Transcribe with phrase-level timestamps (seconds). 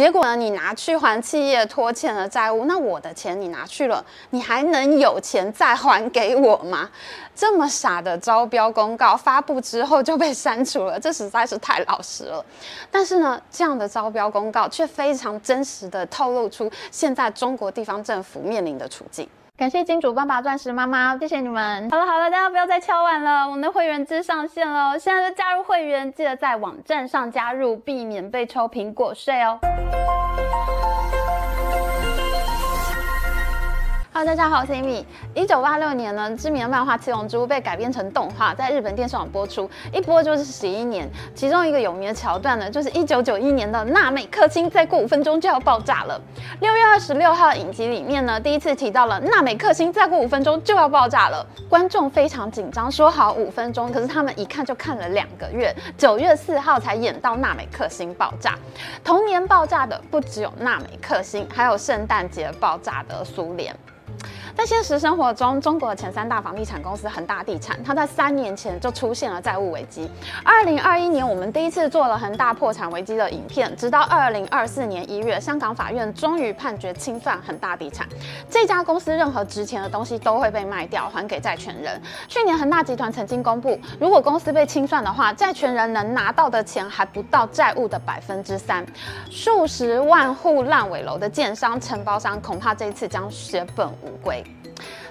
[0.00, 6.88] 结果呢，你拿去还企业拖欠的债务，那我的钱你拿去了，你还能有钱再还给我吗？
[7.36, 12.42] 这么傻的招标公告发布之后就被删除了，这实在是太老实了。
[12.90, 19.28] 但是呢，这样的招标公告却非常真实的透露出现在中国地方政府面临的处境。
[19.60, 21.90] 感谢金主爸爸、钻石妈妈，谢谢你们。
[21.90, 29.60] 好了好了，大家不要再敲碗了，我们的会员制上线了，现在就加入会员，记得在网站上加入，避免被抽苹果税哦。
[34.24, 35.02] 大家好，我是 Amy。
[35.34, 41.08] 一九八六年呢，知名的漫画《七龙珠》被改编成动画，在日本电视网播出，一播就是十一年。
[41.34, 46.20] 其中一个有名的桥段呢，就是一九九一年的纳美克星，再过五分钟就要爆炸了。
[46.60, 51.46] 六月二十六号影集里面呢，第一次提到了纳美克星，再过五分钟就要爆炸了。
[51.70, 58.54] 观众非常紧张，说好五分钟，可是他们一看就看了两个月，九月四号才演到纳美克星爆炸。
[59.02, 63.74] 同年爆炸的不只有纳美克星，还有圣诞节爆炸的苏联。
[64.56, 70.10] 在现实生活中，中国的前三大房地产公司恒大地产，它在三年前就出现了债务危机。
[70.44, 78.06] 二零二一年，我们第一次做了恒大破产危机的影片，直到二零二四年一月，香港法院终于判决清算恒大地产。
[78.50, 82.00] 这家公司任何值钱的东西都会被卖掉，还给债权人。
[82.28, 88.84] 去年恒大集团曾经公布，如果公司被清算的话，债权人能拿到的钱还不到债务的百分之三。
[89.30, 94.44] 数十万户烂尾楼的建商、承包商，恐怕这一次将血本无归。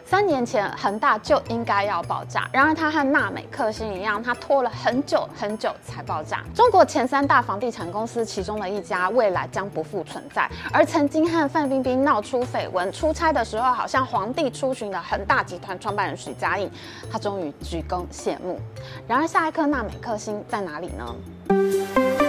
[0.09, 2.49] 三年前，恒大就应该要爆炸。
[2.51, 6.43] 然而，它和纳美克星一样，它拖了很久很久才爆炸。
[6.55, 10.49] 中国前三大房地产公司其中的一家，未来将不复存在。
[10.73, 16.67] 而曾经和范冰冰闹出绯闻、出差的时候好像皇帝出巡的恒大集团创办人许家印，
[17.11, 18.59] 他终于鞠躬谢幕。
[19.07, 22.28] 然而，下一颗纳美克星在哪里呢？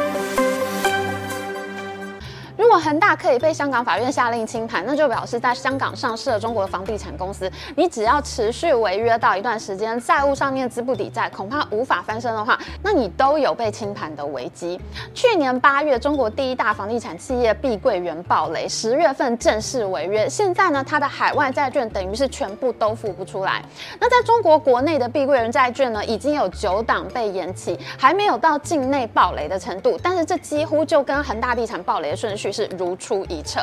[2.60, 14.78] 如果恒大可以被香港法院下令清盘，那就表示在香港上市的中国的房地产公司，你只要持续违约到一段时间，债务上面资不抵债，恐怕无法翻身的话，那你都有被清盘的危机。
[15.14, 23.62] 去年八月，中国第一大房地产企业碧桂园暴雷，十月份正式违约，现在呢，它的海外债券等于是全部都付不出来。
[23.98, 32.49] 那在中国国内的碧桂园债券呢，已经有九档被延期，还没有到境内暴雷的程度，但是这几乎就跟恒大地产暴雷的顺序。
[32.52, 33.60] 是如出一辙。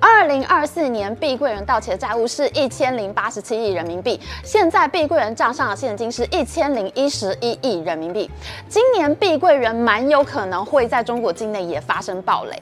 [0.00, 8.30] 二零二四年，碧桂园盗窃债务是一千零八十七亿人民币，现在碧桂园账上的现金是一千零一十一亿人民币。
[8.68, 12.60] 今年碧桂园蛮有可能会在中国境内也发生暴雷。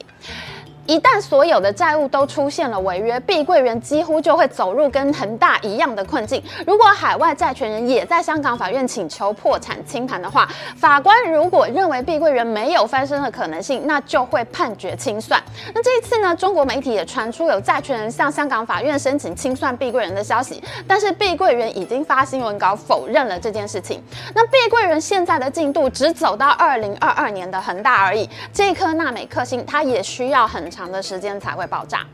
[0.88, 6.42] 一旦所有的债务都出现了违约，碧桂园几乎就会走入跟恒大一样的困境。
[6.66, 15.38] 如果海外债权人也在香港法院请求破产清盘的话，法官如果认为碧桂园没有翻身的可能性，那就会判决清算。
[15.74, 24.02] 那这一次呢，中国媒体也传出有债权人向香港法院申请清算碧桂园的消息，但是碧桂园已经发新闻稿否认了这件事情。
[24.34, 30.77] 那碧桂园现在的进度只走到二零二二年的恒大而已，这颗纳美克星它也需要很长。
[30.78, 32.06] 长的时间才会爆炸。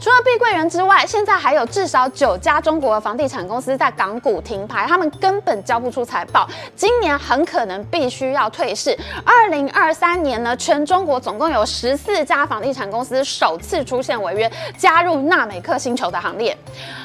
[0.00, 8.98] 除了碧桂园之外，现在还有至少九家中国的房地产公司在港股停牌，他们根本交不出财报，今年很可能必须要退市。
[9.24, 16.58] 二零二三年呢，全中国总共有十四家房地产公司首次出现违约，加入纳美克星球的行列。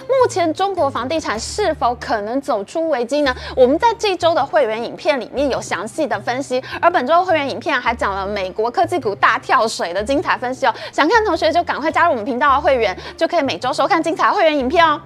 [0.09, 3.33] 目前中国房地产是否可能走出危机呢？
[3.55, 10.73] 我们在这周的会员影片里面有详细的分析，而本周的会员影片还讲了美国科技股大跳水的精彩分析哦。
[10.91, 12.97] 想看的同学就赶快加入我们频道的会员。
[13.15, 14.99] 就可以每周收看精彩会员影片哦。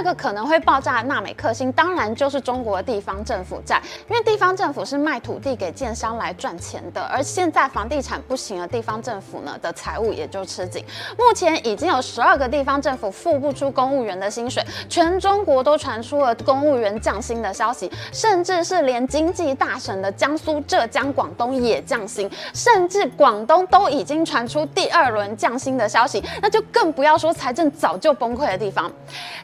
[0.00, 3.78] 这个可能会爆炸的纳美克星，当然就是中国的地方政府债，
[4.08, 10.82] 因为地方政府是卖土地给建商来赚钱的，而现在房地产不行了，地方政府呢的财务也就吃紧。
[11.18, 28.90] 目前已经有十二个地方政府付不出公务员的薪水，全中国都传出了公务员降薪的消息，甚至是连经济大省的江苏、浙江、广东也降薪，甚至广东都已经传出第二轮降薪的消息，那就更不要说财政早就崩溃的地方，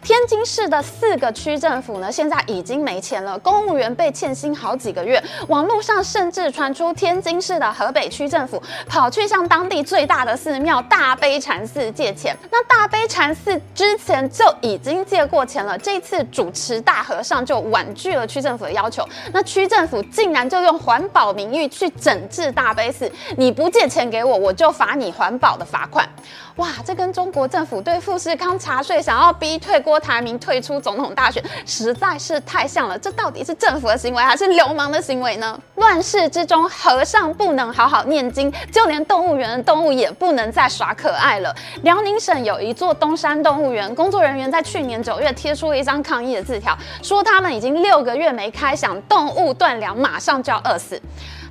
[0.01, 0.46] 天津。
[0.47, 5.21] 市的四个区政府呢，现在已经没钱了，公务员被欠薪好几个月。
[5.49, 12.35] 网络上甚至传出天津市的河北区政府跑去向当地最大的寺庙大悲禅寺借钱。
[12.51, 19.07] 那大悲禅寺之前就已经借过钱了，这次主持大和尚就婉拒了区政府的要求。
[19.33, 26.09] 那区政府竟然就用环保名誉去整治大悲寺，你不借钱给我，我就罚你环保的罚款。
[26.57, 30.37] 哇，这跟中国政府对富士康查税想要逼退郭台铭。
[30.39, 32.99] 退出总统大选，实在是太像了。
[32.99, 35.59] 这到底是政府的行为还是流氓的行为呢？
[35.77, 41.55] 乱世之中，和尚不能好好念经，就连动物园的动物也不能再耍可爱了。
[41.83, 51.01] 辽宁省有一座东山动物园，工作人员在去年九月贴出了一张抗议的字条，说他们已经六个月没开想，动物断粮，马上就要饿死。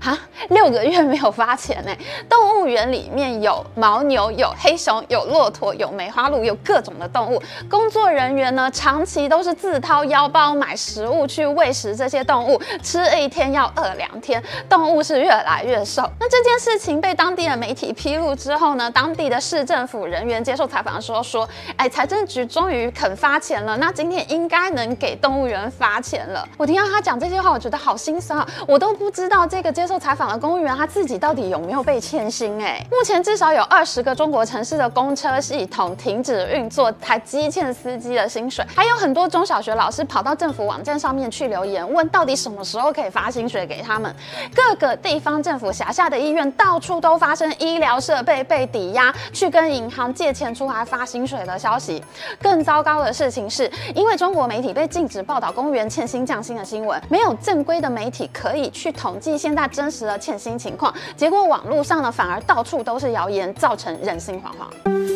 [0.05, 0.15] 啊，
[0.49, 1.91] 六个月没有发钱呢！
[2.29, 7.41] 动物园里面有牦牛，有黑熊，有骆驼，有梅花鹿，有各种的动物。
[7.67, 16.03] 工作人员呢，长期都是自掏腰包买食物去喂食这些动物，吃一天要饿两天，动物是越来越瘦。
[16.19, 28.47] 那这件事情被当地的媒体披露之后呢，当地的市政府人员接受采访的时候说：“哎，财政局终于肯发钱了，那今天应该能给动物园发钱了。”我听到他讲这些话，我觉得好心酸啊！
[28.67, 29.94] 我都不知道这个接受。
[29.99, 32.61] 采访的公务员他自己到底有没有被欠薪？
[32.63, 38.65] 哎，目前至少有二十个中国城市的公车系统停止运作，还积欠司机的薪水。
[38.75, 44.13] 还有很多中小学老师跑到政府网站上面去留言，问到底什么时候可以发薪水给他们。
[44.53, 52.03] 各个地方政府辖下的医院到处都发生医疗设备被抵押，去跟银行借钱出来发薪水的消息。
[52.41, 65.14] 更糟糕的事情是，因为中国媒体被禁止报道公务员欠薪降薪的新闻，没有正规的媒体可以去统计现在真真实的欠薪情况，结果网络上呢反而到处都是谣言，造成人心惶惶。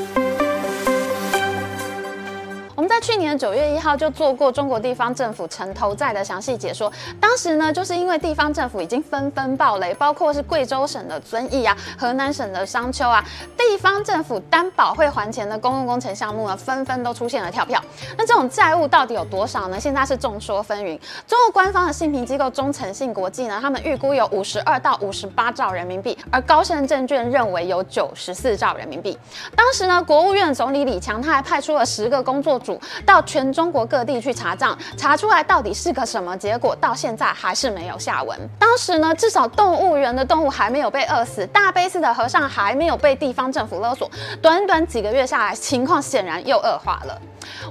[3.02, 13.24] 去年九月一号就做过中国地方政府城投债的详细解说，当时呢就是因为地方政府已经纷纷爆雷，包括是贵州省的遵义啊、河南省的商丘啊，
[13.58, 17.82] 地方政府担保会还钱的公共工程项目呢，纷纷都出现了跳票。
[18.18, 19.80] 那这种债务到底有多少呢？
[19.80, 21.00] 现在是众说纷纭。
[21.26, 29.18] 中国官方的信评机构中诚信国际呢，他们预估有五十二到五十八兆人民币，而高盛证券认为有九十四兆人民币。
[29.56, 32.80] 当时呢，国务院总理李强他还派出了十个工作组。
[33.06, 38.38] 到全中国各地去查账，查出来到底是个什么结果，到现在还是没有下文。
[38.58, 44.10] 当时呢，至少动物园的动物还没有被饿死，大悲寺的和尚还没有被地方政府勒索。
[44.42, 47.22] 短短几个月下来，情况显然又恶化了。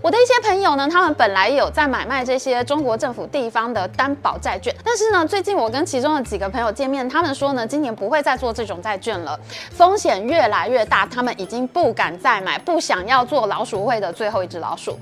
[0.02, 9.38] 我的一些朋友呢，他们本来有在买卖这些中国政府地方的担保债券，但是呢，最近我跟其中的几个朋友见面，他们说呢，今年不会再做这种债券了，
[9.70, 14.98] 风险越来越大，他们已经不敢再买，不想要做老鼠会的最后一只老鼠。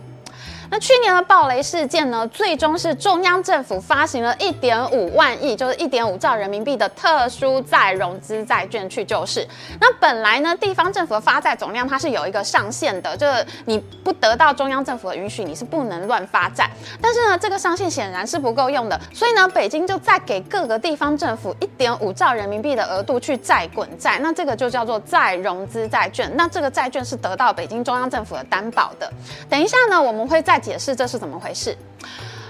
[0.71, 9.47] 那去年的暴雷事件呢，最终是中央政府发行了一点五万亿，就是一点五兆人民币的特殊再融资债券去救市。
[9.81, 16.69] 那本来呢，地方政府的发债总量它是有一个上限的，就是你不得到中央政府的允许，你是不能乱发债。
[17.01, 26.31] 但是呢，这个上限显然是不够用的，所以呢，北京就再给各个地方政府一点五兆人民币的额度去债滚债，那这个就叫做再融资债券。
[26.37, 29.11] 那这个债券是得到北京中央政府的担保的。
[29.49, 31.77] 等一下呢，我们会解释这是怎么回事。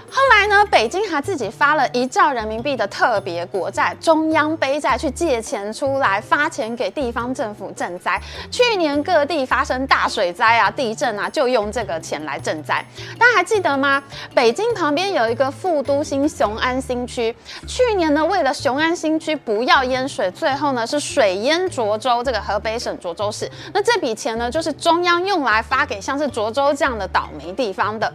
[0.09, 8.19] 后来呢，北京还自己发了一兆人民币的特别国债，中央背债去借钱出来发钱给地方政府赈灾。
[8.49, 12.83] 去年各地发生大水灾啊、地震啊，就用这个钱来赈灾。
[13.19, 14.01] 大家还记得吗？
[14.33, 17.35] 北京旁边有一个副都心雄安新区，
[17.67, 23.51] 去年呢，为了雄安新区不要淹水，最后呢是水淹涿州，这个河北省涿州市。
[23.73, 28.11] 那这笔钱呢，就是中央用来发给像是涿州这样的倒霉地方的。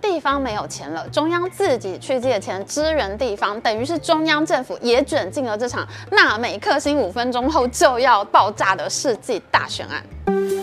[0.00, 10.59] 地方没有钱了，中央自己去借钱支援地方，等于是中央政府也卷进了这场纳美克星五分钟后就要爆炸的世纪大选案。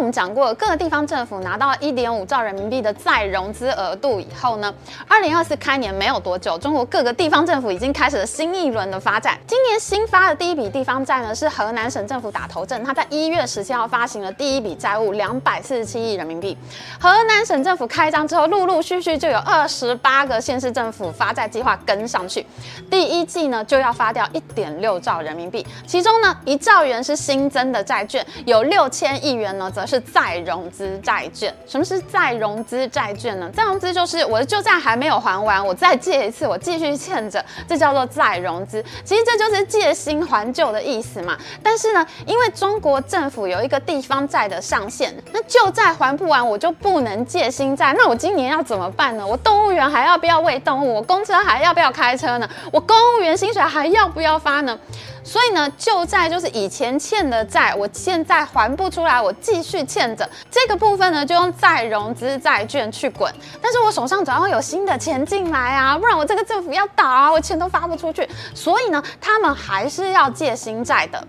[0.00, 4.74] 我们讲过，各个地方政府拿到一点五兆人民币的再融资额度以后呢，
[5.06, 9.38] 二零二四开年没有多久，中国各个地方政府已经开始了新一轮的发债。
[9.46, 16.56] 今年新发的第一笔地方债呢，是河南省政府打头阵，他在一月十七号发行了第一笔债务两百四十七亿人民币。
[16.98, 22.46] 河南省政府开张之后，陆陆续续就有二十八个县市政府发债计划跟上去，
[22.90, 29.86] 第一季呢就要发掉一点六兆人民币，其中呢一兆元是新增的债券，有六千亿元呢则。
[29.90, 31.52] 是再融资债券。
[31.66, 33.50] 什么是再融资债券呢？
[33.52, 38.82] 再融资就是我的旧债还没有还完，我再借一次，我继续欠着，这叫做再融资。
[39.04, 41.36] 其实这就是借新还旧的意思嘛。
[41.62, 47.92] 但是呢，因为中国政府有一个地方债的上限，那旧债还不完，我就不能借新债。
[47.98, 49.26] 那我今年要怎么办呢？
[49.26, 50.94] 我动物园还要不要喂动物？
[50.94, 52.48] 我公车还要不要开车呢？
[52.72, 54.78] 我公务员薪水还要不要发呢？
[55.22, 60.28] 所以呢，旧债就是以前欠的债，我现在还不出来，我继续欠着。
[60.50, 63.32] 这个部分呢，就用再融资债券去滚。
[63.60, 68.28] 但是我手上总要有新的钱进来啊，不然我这个政府要倒啊，我钱都发不出去。
[68.54, 71.26] 所以呢，他们还是要借新债的。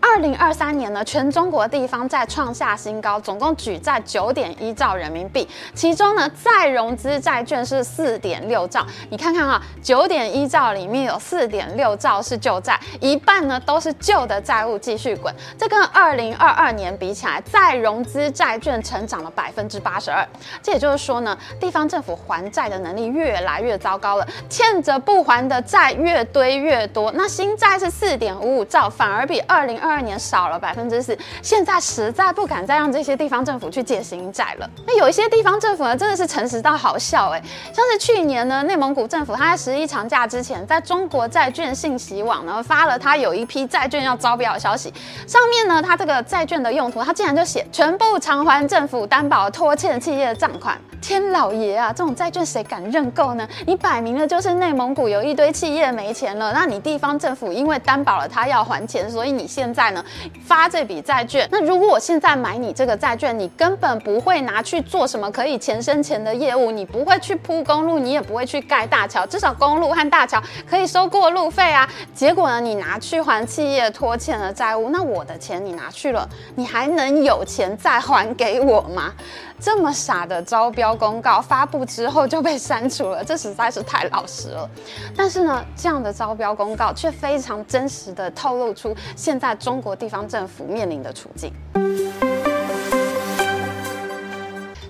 [0.00, 8.86] 二零二三年呢，全中国地方债创下新高，总共举债九点一兆人民币，其中呢，再融资债券是四点六兆。
[9.10, 15.34] 你看看啊，九点一兆里面有四点六兆是旧债，一半呢都是旧的债务继续滚。
[15.56, 20.26] 这跟二零二二年比起来，再融资债券成长了百分之八十二。
[20.62, 27.10] 这也就是说呢，地方政府还债的能力越来越糟糕了，欠着不还的债越堆越多。
[27.12, 31.18] 那新债是四点五五兆，反而比二二零二二年少了百分之四。
[31.42, 34.70] 现在实在不敢再让这些地方政府去借新债了。
[34.86, 44.94] 那有一些地方政府呢，真的是诚实到好笑哎，像是去年呢，内蒙古政府他在十一长假之前，在中国债券信息网呢发了他有一批债券要招标的消息，
[45.26, 50.78] 上面呢，他这个债券的用途，他竟然就写全部偿还政府担保拖欠企业的账款。
[51.08, 53.48] 天老爷啊，这种债券谁敢认购呢？
[53.64, 60.04] 你摆明了就是内蒙古有一堆企业没钱了，那你地方政府因为担保了他要还钱，所以你现在呢
[60.44, 61.48] 发这笔债券。
[61.50, 70.38] 那如果我现在买你这个债券，你根本不会拿去做什么可以钱生钱的业务，你不会去铺公路，你也不会去盖大桥，至少公路和大桥
[70.68, 71.88] 可以收过路费啊。
[72.14, 79.14] 结果呢，你拿去还企业拖欠的债务，那我的钱你拿去了，你还能有钱再还给我吗？
[79.60, 84.68] 这么傻的招标公告发布之后就被删除了，这实在是太老实了。
[85.16, 91.52] 但是呢，这样的招标公告却非常真实的透露出现在中国地方政府面临的处境。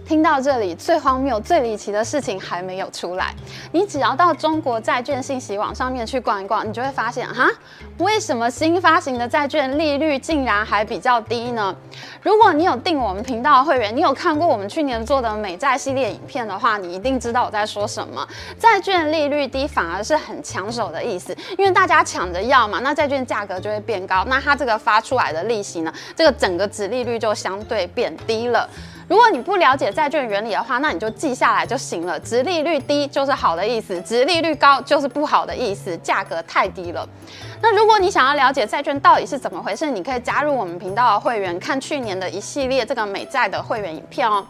[0.08, 3.34] 听到这里，最荒谬、最离奇的事情还没有出来。
[3.72, 7.46] 你只要到中国债券信息网上面去逛一逛，你就会发现，哈，
[7.98, 11.76] 为什么新发行的债券利率竟然还比较低呢？
[12.22, 18.26] 如果你有订我们频道的会员，你有看过我们去年做的美债系列影片的话，你一定知道我在说什么。
[18.58, 28.66] 债券利率低反而是很抢手的意思，因为大家抢着要嘛，那债券价格就会变高，那它这个发出来的利息呢，这个整个殖利率就相对变低了。
[29.08, 32.20] 如果你不了解债券原理的话，那你就记下来就行了。
[32.20, 37.08] 殖利率低就是好的意思，殖利率高就是不好的意思，价格太低了。
[37.62, 44.46] 那如果你想要了解债券到底是怎么回事，你可以加入我们频道的会员，看去年的一系列这个美债的会员影片哦。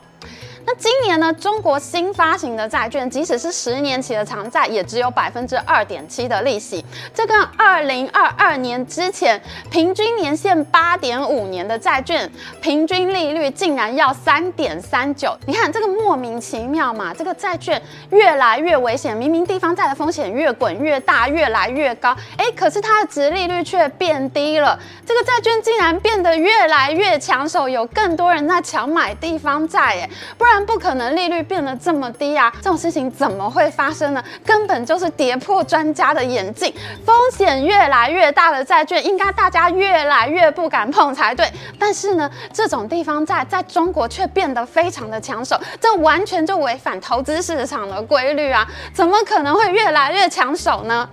[0.70, 6.84] 那今年呢，中国新发行的债券，即使是十年期的长债，也只有百分之二点七的利息。
[7.14, 15.34] 这跟二零二二年之前平均年限八点五年的债券平均利率竟然要三点三九。
[15.46, 17.14] 你看这个莫名其妙嘛？
[17.14, 24.78] 这个债券越来越危险，明明地方债的风险越滚越大，越来越高，哎，可是它的殖利率却变低了。
[25.06, 30.57] 这个债券竟然变得越来越抢手，有更多人在抢买地方债，哎，不然。
[30.66, 32.52] 不可能利率变得这么低啊！
[32.62, 34.22] 这种事情怎么会发生呢？
[34.44, 36.72] 根本就是跌破专家的眼镜。
[37.04, 41.46] 风险越来越大的债券，应该大家越来越不敢碰才对。
[41.78, 48.66] 但是呢，这种地方债在中国却变得非常的抢手，这完全就违反投资市场的规律啊！
[48.92, 51.08] 怎么可能会越来越抢手呢？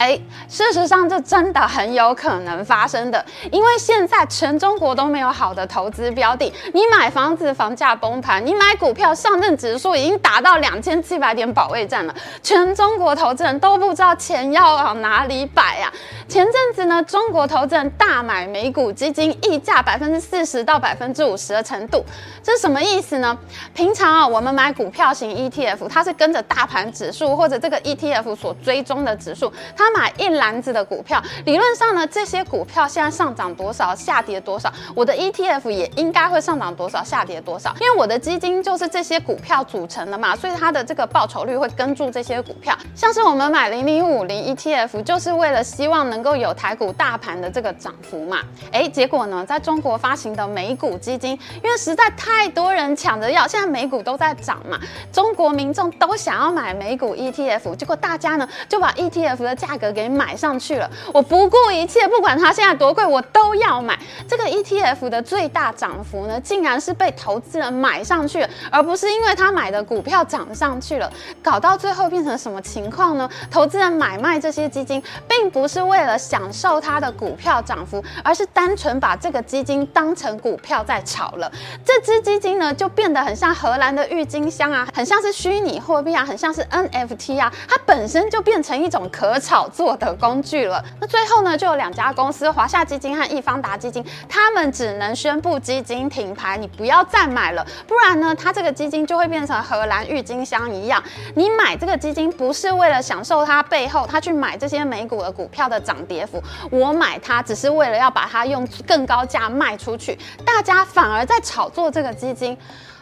[0.00, 6.50] 哎，事实上这真的很有可能发生的，因为现在全中国都没有好的投资标的。
[6.72, 15.92] 你买房子房价崩盘，你买股票上证指数已经达到两千七百点保卫战了，全中国投资人都不知道钱要往哪里摆呀。
[16.26, 22.02] 前阵子呢，中国投资人大买美股基金，溢价百分之四十到百分之五十的程度，
[22.42, 23.36] 这是什么意思呢？
[23.74, 29.89] 平常啊，我们买股票型 ETF，它是跟着大盘指数或者这个 ETF 所追踪的指数，它。
[29.94, 42.76] 买一篮子的股票，理论上呢，这些股票现在上涨多少，下跌多少，我的 ETF 也应该会上涨多少，下跌多少，因为我的基金就是这些股票组成的嘛，所以它的这个报酬率会跟住这些股票。
[42.94, 48.38] 像是我们买零零五零 ETF，就是为了希望能够有台股大盘的这个涨幅嘛。
[48.72, 54.78] 哎，结果呢，在中国发行的美股基金，因为实在太多人抢着要，现在美股都在涨嘛，
[55.12, 63.96] 中国民众都想要买美股 ETF，结果大家呢就把 ETF 的价给买上去了，我不顾一切，不管它现在多贵，我都要买。
[64.26, 71.10] 这个 ETF 的最大涨幅呢，竟然是被投资人买上去了，而不是因为他买的股票涨上去了。
[71.42, 73.28] 搞到最后变成什么情况呢？
[73.50, 81.50] 投资人买卖这些基金，并不是为了享受它的股票涨幅，而是单纯把这个基金当成股票在炒了。
[81.84, 89.59] 这支基金呢，就变得很像荷兰的郁金香啊，很像是虚拟货币啊，很像是 NFT 啊，它本身就变成一种可炒。
[89.60, 90.82] 炒作的工具了。
[90.98, 101.02] 那最后呢，就有两家公司，华夏基金和易方达基金，他们只能宣布基金停牌，你不要再买了，不然呢，它这个基金就会变成荷兰郁金香一样。
[101.34, 112.56] 你买这个基金不是为了享受它背后，他去买这些美股的股票的涨跌幅，我买它只是为了要把它用更高价卖出去，大家反而在炒作这个基金，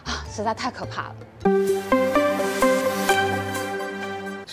[0.04, 1.97] 啊，实在太可怕了。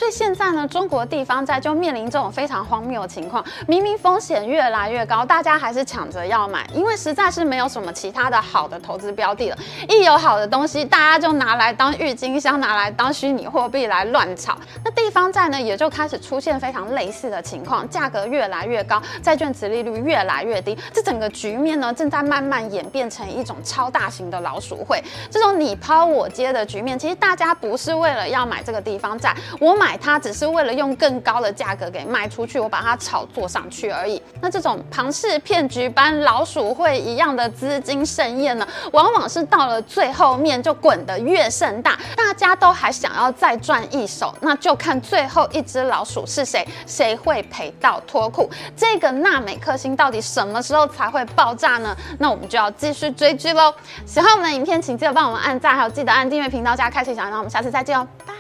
[0.06, 9.58] 所以现在呢，中国地方债就面临这种非常荒谬的情况，明明风险越来越高，大家还是抢着要买，因为实在是没有什么其他的好的投资标的了。
[9.90, 14.56] 一有好的东西，大家就拿来当郁金香，拿来当虚拟货币来乱炒。
[14.84, 25.04] 那地方债呢，也就开始出现非常类似的情况，价格越来越高，债券殖利率越来越低，这整个局面呢，正在慢慢演变成一种超大型的老鼠会。
[25.32, 29.95] 这种你抛我接的局面，其实大家不是为了要买这个地方债，我买。
[29.98, 34.22] 它只是为了用更高的价格给卖出去，我把它炒作上去而已。
[34.42, 48.50] 那这种庞氏骗局般老鼠会一样的资金盛宴呢，往往是到了最后面就滚得越盛大，大家都还想要再赚一手，那就看最后一只老鼠是谁，谁会赔到脱裤。
[48.76, 51.96] 这个纳美克星到底什么时候才会爆炸呢？
[52.20, 53.74] 那我们就要继续追剧喽。
[54.06, 57.38] 喜欢我们的影片，请记得帮我们按赞，还有记得按订阅频道加开启小铃铛。
[57.38, 58.34] 我们下次再见哦，拜。